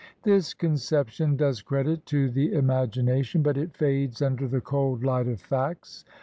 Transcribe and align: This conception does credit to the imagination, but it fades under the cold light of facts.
This 0.23 0.55
conception 0.55 1.35
does 1.37 1.61
credit 1.61 2.07
to 2.07 2.27
the 2.31 2.53
imagination, 2.53 3.43
but 3.43 3.55
it 3.55 3.77
fades 3.77 4.19
under 4.19 4.47
the 4.47 4.59
cold 4.59 5.03
light 5.03 5.27
of 5.27 5.39
facts. 5.39 6.03